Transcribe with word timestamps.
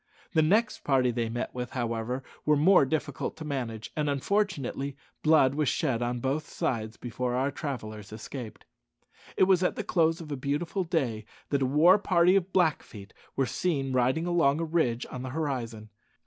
The 0.33 0.41
next 0.41 0.79
party 0.83 1.11
they 1.11 1.29
met 1.29 1.53
with, 1.53 1.73
however, 1.73 2.23
were 2.43 2.55
more 2.57 2.85
difficult 2.87 3.37
to 3.37 3.45
manage, 3.45 3.91
and, 3.95 4.09
unfortunately, 4.09 4.97
blood 5.21 5.53
was 5.53 5.69
shed 5.69 6.01
on 6.01 6.19
both 6.21 6.49
sides 6.49 6.97
before 6.97 7.35
our 7.35 7.51
travellers 7.51 8.11
escaped. 8.11 8.65
It 9.37 9.43
was 9.43 9.61
at 9.61 9.75
the 9.75 9.83
close 9.83 10.19
of 10.19 10.31
a 10.31 10.35
beautiful 10.35 10.83
day 10.83 11.23
that 11.51 11.61
a 11.61 11.67
war 11.67 11.99
party 11.99 12.35
of 12.35 12.51
Blackfeet 12.51 13.13
were 13.35 13.45
seen 13.45 13.93
riding 13.93 14.25
along 14.25 14.59
a 14.59 14.65
ridge 14.65 15.05
on 15.11 15.21
the 15.21 15.29
horizon. 15.29 15.91